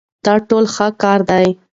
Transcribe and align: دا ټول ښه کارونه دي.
دا 0.25 0.35
ټول 0.49 0.65
ښه 0.75 0.87
کارونه 1.01 1.35
دي. 1.41 1.49